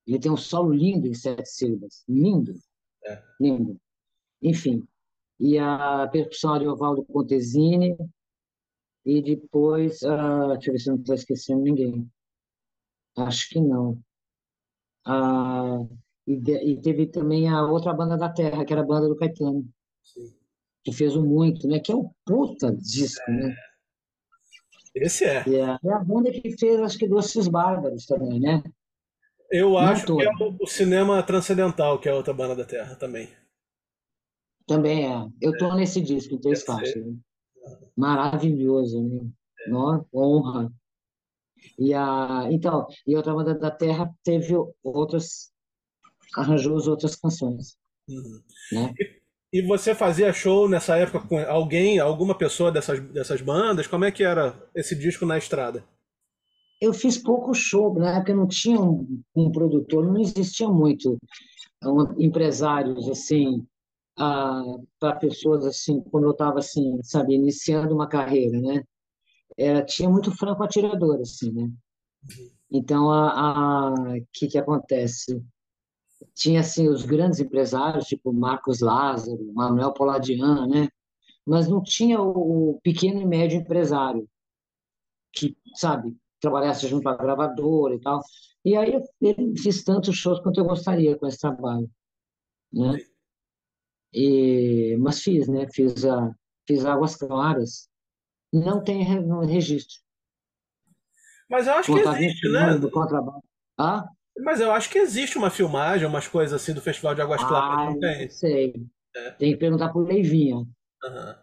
[0.10, 2.04] Ele tem um solo lindo em sete sílabas.
[2.10, 2.56] Lindo.
[3.06, 3.22] É.
[3.40, 3.80] Lindo.
[4.42, 4.84] Enfim.
[5.40, 7.96] E a percussão Ariovaldo Contesini.
[9.06, 12.12] E depois, uh, deixa eu ver se eu não estou esquecendo ninguém.
[13.18, 14.02] Acho que não.
[15.08, 15.88] Uh,
[16.26, 19.16] e, de, e, teve também a outra banda da Terra, que era a banda do
[19.16, 19.68] Caetano.
[20.04, 20.36] Sim.
[20.84, 21.80] Que fez o Muito, né?
[21.80, 23.34] Que é um puta disco, é.
[23.34, 23.56] né?
[24.96, 25.44] Esse é.
[25.48, 28.64] É, é a banda que fez, acho que, Doces Bárbaros também, né?
[29.52, 33.30] Eu acho que é o, Cinema Transcendental, que é a outra banda da Terra também.
[34.68, 35.28] Também é.
[35.42, 36.64] Eu tô nesse disco, em três.
[36.68, 37.18] Né?
[37.98, 39.28] Maravilhoso, né?
[39.66, 39.70] É.
[39.72, 40.72] Nossa, honra.
[41.78, 45.52] E a, então, e outra banda da Terra teve outras,
[46.36, 47.76] arranjou as outras canções.
[48.08, 48.42] Uhum.
[48.72, 48.94] Né?
[49.00, 53.88] E, e você fazia show nessa época com alguém, alguma pessoa dessas, dessas bandas?
[53.88, 55.84] Como é que era esse disco na estrada?
[56.82, 61.18] Eu fiz pouco show, na época não tinha um, um produtor, não existia muito
[61.84, 63.66] um, empresários assim
[64.18, 64.64] ah,
[65.00, 68.84] para pessoas assim, quando eu estava assim, sabe, iniciando uma carreira, né?
[69.58, 71.70] Era, tinha muito franco atirador assim, né?
[72.72, 73.94] Então a, a
[74.34, 75.42] que que acontece?
[76.36, 80.90] tinha assim os grandes empresários, tipo Marcos Lázaro, Manuel Poladian, né?
[81.46, 84.28] Mas não tinha o pequeno e médio empresário
[85.32, 88.22] que, sabe, trabalhasse junto à gravadora e tal.
[88.64, 91.90] E aí eu, eu fiz tantos shows quanto eu gostaria com esse trabalho,
[92.72, 93.00] né?
[94.14, 95.68] E, mas fiz, né?
[95.74, 96.34] Fiz a
[96.68, 97.88] fiz Águas Claras.
[98.52, 99.98] Não tem no registro.
[101.50, 102.78] Mas eu acho que existe, né?
[102.78, 103.44] Do contrabando.
[103.78, 104.08] Ah?
[104.38, 107.80] Mas eu acho que existe uma filmagem, umas coisas assim do Festival de Águas Claras,
[107.80, 108.30] ah, não tem?
[108.30, 108.74] Sei.
[109.16, 109.32] É.
[109.32, 110.58] Tem que perguntar pro Leivinha.
[110.58, 111.36] Uhum.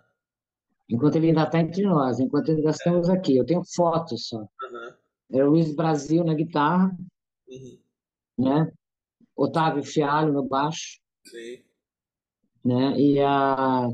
[0.88, 3.12] Enquanto ele ainda está entre nós, enquanto ainda estamos é.
[3.12, 3.36] aqui.
[3.36, 4.38] Eu tenho fotos só.
[4.38, 4.92] Uhum.
[5.30, 6.96] É o Luiz Brasil na guitarra,
[7.48, 7.78] uhum.
[8.38, 8.72] né?
[9.34, 11.00] Otávio Fialho no baixo.
[11.24, 11.62] Sim.
[12.64, 12.98] Né?
[12.98, 13.88] E a...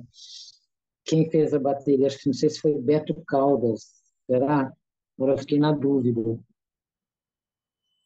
[1.04, 2.06] Quem fez a bateria?
[2.06, 4.02] Acho que não sei se foi Beto Caldas.
[4.26, 4.72] Será?
[5.16, 6.38] Agora eu fiquei na dúvida.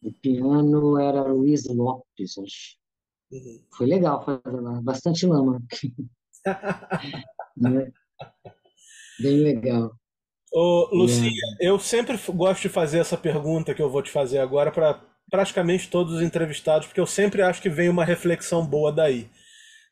[0.02, 2.78] O piano era Luiz Lopes, acho.
[3.30, 3.64] Uhum.
[3.76, 5.60] Foi legal fazer lá, bastante lama.
[7.56, 7.92] né?
[9.20, 9.90] Bem legal.
[10.52, 11.68] Ô, Lucia, é.
[11.68, 15.00] eu sempre gosto de fazer essa pergunta que eu vou te fazer agora para
[15.30, 19.28] praticamente todos os entrevistados, porque eu sempre acho que vem uma reflexão boa daí.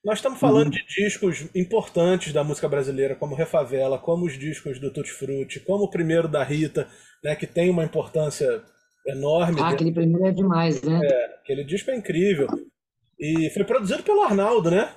[0.04, 0.70] Nós estamos falando uhum.
[0.70, 5.84] de discos importantes da música brasileira, como Refavela, como os discos do Tutti Frutti, como
[5.84, 6.86] o primeiro da Rita,
[7.22, 8.62] né, que tem uma importância
[9.06, 9.60] enorme.
[9.60, 11.00] Ah, aquele primeiro é demais, né?
[11.02, 12.46] É, aquele disco é incrível.
[13.18, 14.94] E foi produzido pelo Arnaldo, né?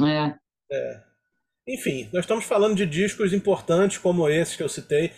[0.00, 0.34] É.
[0.74, 1.09] é.
[1.72, 5.12] Enfim, nós estamos falando de discos importantes como esses que eu citei,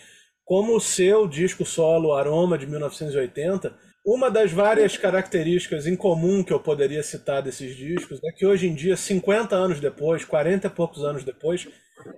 [0.45, 3.73] como o seu disco solo Aroma de 1980.
[4.05, 8.67] Uma das várias características em comum que eu poderia citar desses discos é que hoje
[8.67, 11.67] em dia, 50 anos depois, 40 e poucos anos depois,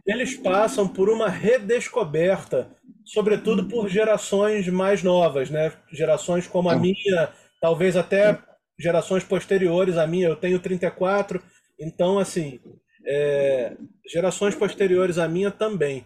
[0.06, 5.72] eles passam por uma redescoberta sobretudo por gerações mais novas, né?
[5.92, 7.30] Gerações como a minha,
[7.62, 8.38] talvez até
[8.80, 10.28] gerações posteriores à minha.
[10.28, 11.42] Eu tenho 34,
[11.80, 12.60] então, assim,
[13.06, 13.78] é,
[14.12, 16.06] gerações posteriores à minha também.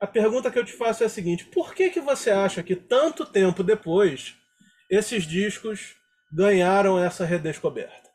[0.00, 2.76] A pergunta que eu te faço é a seguinte: por que, que você acha que
[2.76, 4.34] tanto tempo depois
[4.90, 5.96] esses discos
[6.32, 8.08] ganharam essa redescoberta?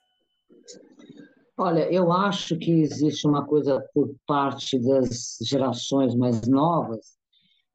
[1.57, 7.13] Olha, eu acho que existe uma coisa por parte das gerações mais novas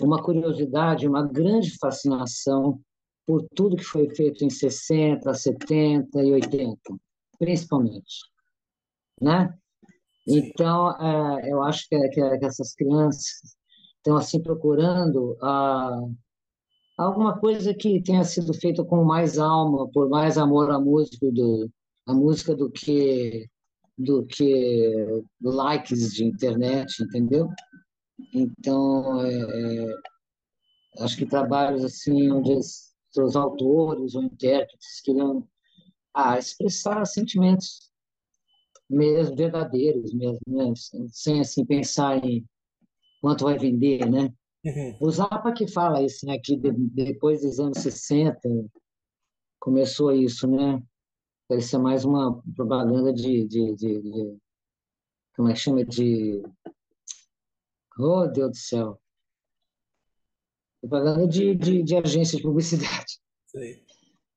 [0.05, 2.81] uma curiosidade, uma grande fascinação
[3.27, 6.79] por tudo que foi feito em 60, 70 e 80,
[7.39, 8.25] principalmente,
[9.21, 9.53] né?
[10.29, 13.25] Então, é, eu acho que, que, que, essas crianças
[13.97, 16.03] estão assim procurando a,
[16.99, 21.71] alguma coisa que tenha sido feita com mais alma, por mais amor à música do,
[22.07, 23.49] a música do que
[23.97, 24.95] do que
[25.43, 27.49] likes de internet, entendeu?
[28.33, 29.95] Então, é, é,
[31.01, 35.45] acho que trabalhos assim onde os autores ou intérpretes queriam
[36.15, 37.88] ah, expressar sentimentos
[38.89, 40.73] mesmo verdadeiros mesmo, né?
[41.11, 42.45] sem assim pensar em
[43.21, 44.33] quanto vai vender, né?
[44.65, 44.97] Uhum.
[45.01, 46.39] O Zappa que fala isso, né?
[46.39, 48.41] Que de, depois dos anos 60
[49.61, 50.83] começou isso, né?
[51.49, 54.39] Parecia mais uma propaganda de, de, de, de
[55.35, 55.85] como é que chama?
[55.85, 56.43] De
[57.99, 59.01] oh Deus do céu,
[60.81, 63.81] propaganda de, de, de agência de publicidade, Sim.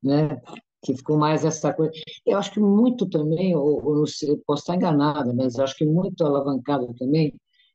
[0.02, 0.42] né?
[0.84, 1.92] Que ficou mais essa coisa.
[2.26, 4.06] Eu acho que muito também, ou, ou
[4.46, 7.34] posso estar enganado, mas acho que muito alavancado também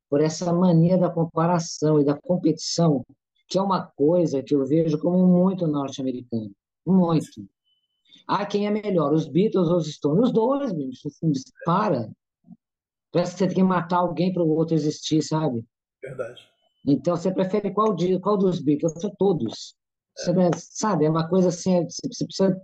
[0.09, 3.05] por essa mania da comparação e da competição,
[3.49, 6.51] que é uma coisa que eu vejo como muito norte-americano.
[6.85, 7.47] Muito.
[8.27, 10.25] Ah, quem é melhor, os Beatles ou os Stones?
[10.25, 11.09] Os dois, bicho.
[11.09, 11.33] Assim,
[11.65, 12.11] para.
[13.13, 15.65] Parece que você tem que matar alguém para o outro existir, sabe?
[16.03, 16.43] Verdade.
[16.87, 18.95] Então, você prefere qual, qual dos Beatles?
[19.19, 19.77] Todos.
[20.17, 20.51] Você, é.
[20.55, 22.61] sabe, é uma coisa assim, você precisa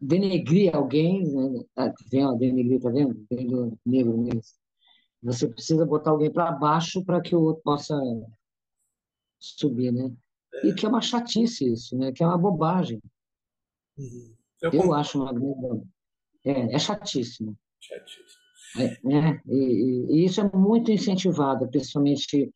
[0.00, 1.64] denegrir alguém, né?
[1.76, 1.92] ah,
[2.24, 3.26] ó, denegrir, tá vendo?
[3.30, 4.42] Vem do negro mesmo.
[5.22, 7.94] Você precisa botar alguém para baixo para que o outro possa
[9.38, 10.12] subir, né?
[10.54, 10.68] É.
[10.68, 12.12] E que é uma chatice isso, né?
[12.12, 13.00] Que é uma bobagem.
[13.98, 14.34] Uhum.
[14.62, 15.84] Eu, eu acho uma grande...
[16.44, 17.56] É, é chatíssimo.
[17.80, 18.46] Chatíssimo.
[18.78, 22.52] É, é e, e, isso é muito incentivado, principalmente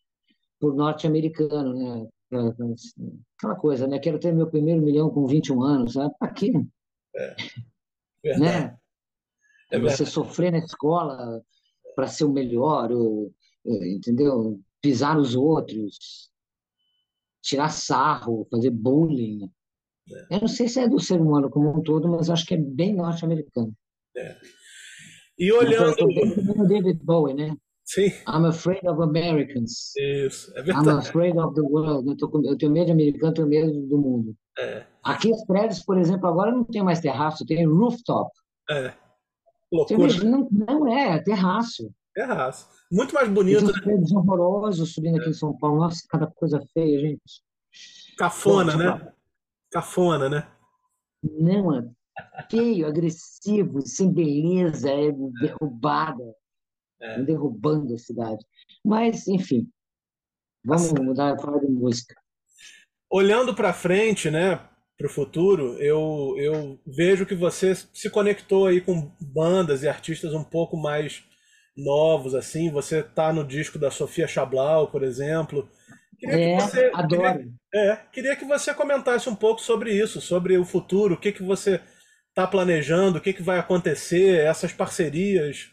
[0.61, 2.09] por norte-americano, né?
[3.37, 3.99] Aquela coisa, né?
[3.99, 6.15] Quero ter meu primeiro milhão com 21 anos, sabe?
[6.19, 6.53] Para quê?
[7.15, 8.39] É.
[8.39, 8.79] Né?
[9.71, 11.43] É Você sofrer na escola,
[11.95, 13.33] para ser o melhor, ou,
[13.67, 14.61] é, entendeu?
[14.81, 16.31] Pisar nos outros,
[17.43, 19.51] tirar sarro, fazer bullying.
[20.11, 20.37] É.
[20.37, 22.59] Eu não sei se é do ser humano como um todo, mas acho que é
[22.59, 23.73] bem norte-americano.
[24.17, 24.37] É.
[25.39, 25.97] E olhando.
[26.05, 27.57] o David Bowie, né?
[27.85, 28.07] Sim.
[28.29, 29.93] I'm afraid of Americans.
[29.97, 30.89] Isso, é verdade.
[30.89, 32.09] I'm afraid of the world.
[32.09, 34.37] Eu, tô, eu tenho medo de americano, tenho medo do mundo.
[34.59, 34.87] É.
[35.03, 38.31] Aqui os prédios, por exemplo, agora não tem mais terraço, tem rooftop.
[38.71, 38.93] É.
[39.73, 40.25] Loucura.
[40.25, 41.93] Não, não é, é terraço.
[42.15, 42.69] Terraço.
[42.91, 43.73] Muito mais bonito, né?
[43.83, 45.81] prédios horrorosos subindo aqui em São Paulo.
[45.81, 47.43] Nossa, cada coisa feia, gente.
[48.19, 49.13] Cafona, né?
[49.71, 50.49] Cafona, né?
[51.23, 51.89] Não, é
[52.51, 56.35] feio, agressivo, sem beleza, é derrubada.
[57.01, 57.23] É.
[57.23, 58.45] Derrubando a cidade.
[58.85, 59.71] Mas, enfim,
[60.63, 62.15] vamos assim, mudar falar de música.
[63.09, 64.69] Olhando para frente, né?
[65.01, 70.35] Para o futuro, eu, eu vejo que você se conectou aí com bandas e artistas
[70.35, 71.25] um pouco mais
[71.75, 72.71] novos, assim.
[72.71, 75.67] Você tá no disco da Sofia Chablau, por exemplo.
[76.19, 77.39] Queria é, que você, adoro.
[77.39, 81.33] Queria, é, queria que você comentasse um pouco sobre isso, sobre o futuro, o que,
[81.33, 81.81] que você
[82.29, 85.71] está planejando, o que, que vai acontecer, essas parcerias.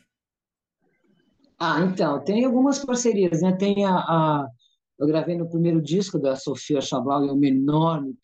[1.60, 3.52] Ah, então, tem algumas parcerias, né?
[3.58, 4.48] Tem a, a
[4.98, 8.16] eu gravei no primeiro disco da Sofia Chablau, é uma enorme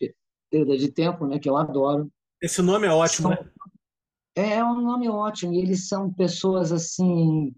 [0.54, 1.40] perda de tempo, né?
[1.40, 2.12] Que eu adoro.
[2.40, 3.52] Esse nome é ótimo, são, né?
[4.36, 5.52] É um nome ótimo.
[5.54, 7.52] E eles são pessoas assim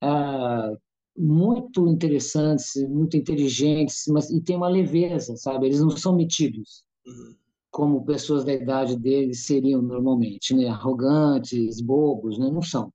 [0.00, 0.72] ah,
[1.14, 5.66] muito interessantes, muito inteligentes, mas e tem uma leveza, sabe?
[5.66, 6.84] Eles não são metidos.
[7.06, 7.34] Uhum.
[7.70, 10.68] Como pessoas da idade deles seriam normalmente, né?
[10.68, 12.50] Arrogantes, bobos, né?
[12.50, 12.90] Não são.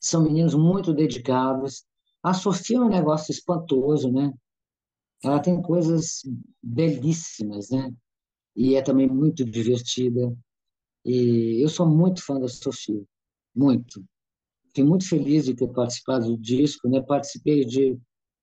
[0.00, 1.84] São meninos muito dedicados.
[2.20, 4.32] A Sofia é um negócio espantoso, né?
[5.24, 6.22] Ela tem coisas
[6.62, 7.92] belíssimas, né?
[8.56, 10.36] E é também muito divertida.
[11.04, 13.02] E eu sou muito fã da Sofia,
[13.54, 14.04] muito.
[14.68, 17.00] Fiquei muito feliz de ter participado do disco, né?
[17.00, 17.98] Participei de,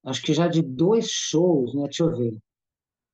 [0.05, 1.83] acho que já de dois shows, né?
[1.83, 2.37] Deixa eu ver.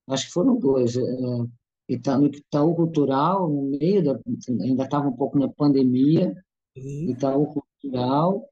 [0.08, 0.96] Acho que foram dois.
[0.96, 4.20] É, é no Itaú Cultural, no meio da,
[4.60, 6.34] ainda estava um pouco na pandemia,
[6.76, 7.10] uhum.
[7.10, 8.48] Itaú Cultural,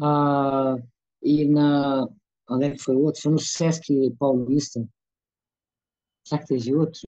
[0.00, 0.76] ah,
[1.22, 2.08] e na,
[2.50, 3.22] onde é que foi outro?
[3.22, 4.86] Foi no Sesc Paulista.
[6.24, 7.00] Será que teve outro?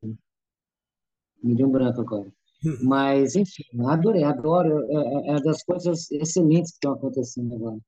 [1.42, 2.32] Me deu um branco agora.
[2.82, 4.84] Mas, enfim, adorei, adoro.
[4.90, 7.78] É, é, é das coisas excelentes que estão acontecendo agora.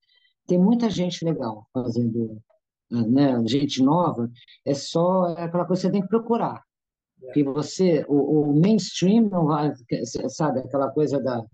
[0.47, 2.41] Tem muita gente legal fazendo,
[2.91, 3.43] né?
[3.47, 4.31] Gente nova.
[4.65, 6.63] É só é aquela coisa que você tem que procurar.
[7.35, 9.73] Que você, o, o mainstream não vai,
[10.29, 11.45] sabe, aquela coisa da,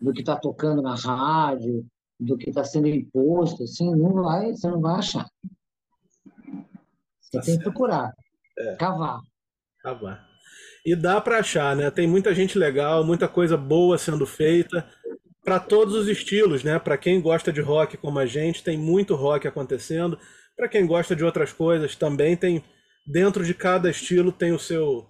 [0.00, 1.86] do que está tocando na rádio,
[2.18, 5.26] do que está sendo imposto, assim, não vai, você não vai achar.
[7.20, 7.58] Você tá tem certo.
[7.58, 8.12] que procurar,
[8.58, 8.76] é.
[8.76, 9.20] cavar.
[9.82, 10.26] Cavar.
[10.84, 11.90] E dá para achar, né?
[11.90, 14.88] Tem muita gente legal, muita coisa boa sendo feita
[15.44, 16.78] para todos os estilos, né?
[16.78, 20.18] Para quem gosta de rock como a gente, tem muito rock acontecendo.
[20.56, 22.64] Para quem gosta de outras coisas, também tem
[23.06, 25.06] dentro de cada estilo tem o seu.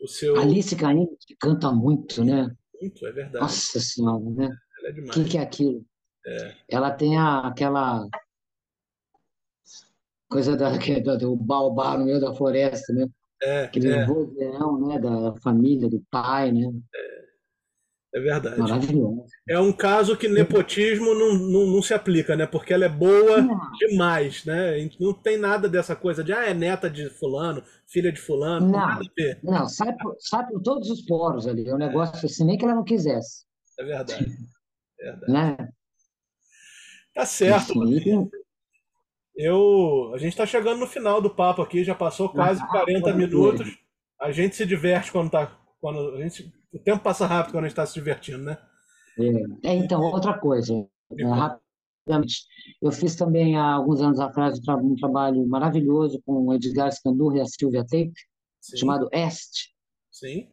[0.00, 0.36] O seu...
[0.36, 1.06] Alice Caymmi
[1.40, 2.50] canta muito, né?
[2.80, 3.38] Muito, é verdade.
[3.38, 4.48] Nossa Senhora, né?
[4.80, 5.16] Ela é demais.
[5.16, 5.84] O que, que é aquilo?
[6.26, 6.54] É.
[6.68, 8.08] Ela tem a, aquela
[10.32, 13.06] coisa da, é do baobá no meio da floresta, né?
[13.42, 14.98] É, Aquele é, vozeirão, né?
[14.98, 16.72] Da família, do pai, né?
[18.14, 18.58] é verdade.
[18.58, 19.24] Maravilhoso.
[19.48, 22.46] É um caso que nepotismo não, não, não se aplica, né?
[22.46, 24.88] Porque ela é boa Não, demais, né?
[25.00, 29.00] Não tem nada dessa coisa de, ah, é neta de fulano, filha de fulano, nada
[29.00, 29.38] não, a ver.
[29.42, 31.68] não, sai por, sai por todos os poros ali.
[31.68, 33.44] É um negócio assim, nem que ela não quisesse,
[33.78, 34.24] É verdade,
[35.00, 35.32] é verdade.
[35.32, 35.68] né?
[37.14, 37.74] Tá certo,
[39.34, 43.00] Eu, a gente está chegando no final do papo aqui, já passou quase Ah, 40
[43.00, 43.78] pode minutos.
[44.20, 47.68] A gente se diverte quando tá, quando a gente, o tempo passa rápido quando a
[47.68, 48.58] gente está se divertindo, né?
[49.62, 50.74] É, é, então, outra coisa,
[51.10, 51.60] Me é, conta.
[52.06, 52.46] rapidamente,
[52.80, 57.38] eu fiz também há alguns anos atrás um, um trabalho maravilhoso com o Edgar Scandurra
[57.38, 58.12] e a Silvia Tape,
[58.60, 59.70] Sim, chamado Est.
[60.10, 60.48] sim.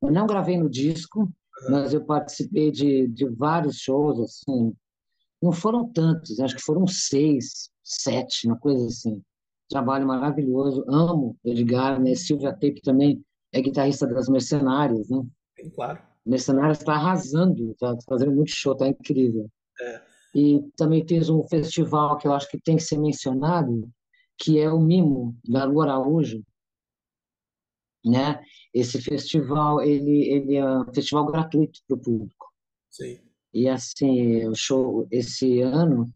[0.00, 1.28] Eu não gravei no disco,
[1.68, 4.72] mas eu participei de, de vários shows, assim,
[5.42, 9.22] não foram tantos, acho que foram seis, sete, uma coisa assim.
[9.68, 12.14] Trabalho maravilhoso, amo Edgar, né?
[12.14, 13.22] Silvia Tape também
[13.52, 15.24] é guitarrista das Mercenárias, né?
[15.74, 16.00] Claro.
[16.24, 19.48] Mercenárias está arrasando, está fazendo muito show, está incrível.
[19.80, 20.02] É.
[20.34, 23.88] E também fez um festival que eu acho que tem que ser mencionado,
[24.38, 26.42] que é o Mimo, da Lu Araújo,
[28.04, 28.42] né?
[28.72, 32.46] Esse festival, ele, ele é um festival gratuito para o público.
[32.90, 33.20] Sim.
[33.58, 36.06] E assim, o show esse ano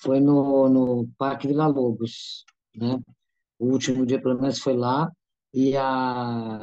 [0.00, 2.98] foi no, no Parque Vila Lobos, né?
[3.56, 5.08] O último dia, pelo menos, foi lá.
[5.54, 6.60] E a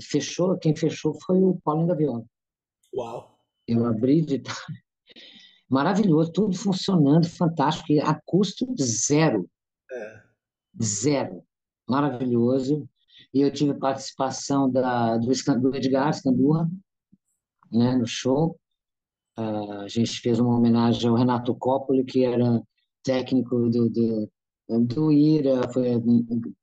[0.00, 2.24] fechou, quem fechou foi o Paulinho da Viola.
[2.94, 3.36] Uau.
[3.66, 4.40] Eu abri de
[5.68, 9.50] maravilhoso, tudo funcionando, fantástico, e a custo zero,
[9.90, 10.22] É.
[10.80, 11.42] zero,
[11.88, 12.88] maravilhoso.
[13.34, 16.70] E eu tive participação da, do, do Edgar Scandurra,
[17.72, 18.56] né, no show.
[19.36, 22.62] Ah, a gente fez uma homenagem ao Renato Coppoli, que era
[23.02, 24.30] técnico do, do,
[24.80, 26.00] do IRA, foi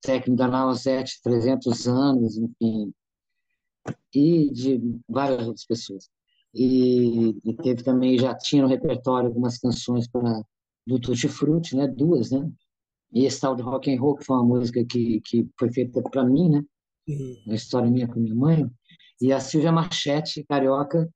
[0.02, 2.94] técnico da Nausete 300 anos, enfim,
[4.14, 6.10] e de várias outras pessoas.
[6.54, 10.42] E, e teve também, já tinha no repertório algumas canções para
[10.88, 12.50] do Tutti Frutti, né, duas, né?
[13.12, 16.02] E esse tal de Rock and Roll, que foi uma música que, que foi feita
[16.02, 16.64] para mim, né?
[17.46, 18.70] Uma história minha com minha mãe.
[19.22, 21.10] E a Silvia Marchetti, carioca,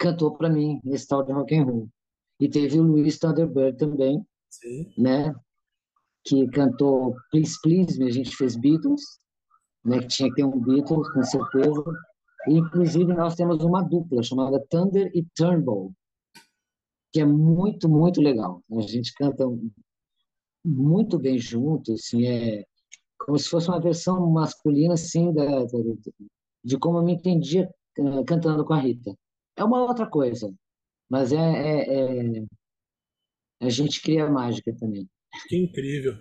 [0.00, 1.88] cantou para mim esse tal de Rock and Roll.
[2.40, 4.92] E teve o Luiz Thunderbird também, Sim.
[4.96, 5.34] né?
[6.24, 9.02] Que cantou Please Please Me, a gente fez Beatles,
[9.84, 10.00] né?
[10.00, 11.84] Que tinha que ter um Beatles, com certeza.
[12.48, 15.92] E, inclusive, nós temos uma dupla chamada Thunder e Turnbull,
[17.12, 18.62] que é muito, muito legal.
[18.72, 19.44] A gente canta
[20.64, 22.64] muito bem junto, assim, é
[23.18, 25.68] como se fosse uma versão masculina, assim, da, da-
[26.64, 29.14] de como eu me entendia eh, cantando com a Rita.
[29.60, 30.50] É uma outra coisa,
[31.06, 32.44] mas é, é, é-
[33.60, 35.06] a gente cria mágica também.
[35.48, 36.16] Que incrível.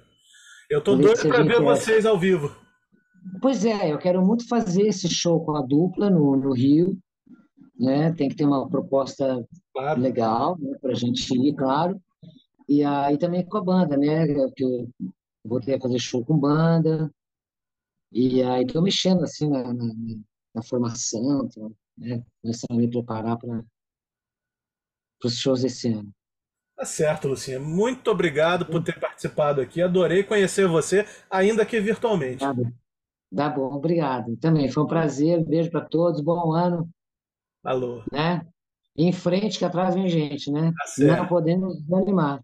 [0.70, 1.62] Eu tô doido para ver é.
[1.62, 2.54] vocês ao vivo.
[3.42, 7.00] Pois é, eu quero muito fazer esse show com a dupla no, no Rio,
[7.80, 8.12] né?
[8.12, 10.02] Tem que ter uma proposta Claro.
[10.02, 11.98] legal, né, para a gente ir, claro.
[12.68, 14.28] E aí também com a banda, né?
[14.54, 14.90] Que eu
[15.46, 17.10] voltei a fazer show com banda.
[18.12, 19.86] E aí estou mexendo assim na, na,
[20.56, 22.24] na formação, tô, né?
[22.42, 23.64] Começando a me preparar para
[25.24, 26.10] os shows desse ano.
[26.76, 27.60] Tá certo, Lucinha.
[27.60, 29.82] Muito obrigado por ter participado aqui.
[29.82, 32.40] Adorei conhecer você, ainda que virtualmente.
[32.40, 32.72] Tá bom,
[33.36, 34.38] tá bom, obrigado.
[34.38, 36.90] Também foi um prazer, beijo para todos, bom ano,
[37.64, 38.02] Alô.
[38.12, 38.48] né?
[38.96, 40.72] Em frente que atrás vem gente, né?
[40.72, 41.28] Tá Não certo.
[41.28, 42.42] podemos desanimar.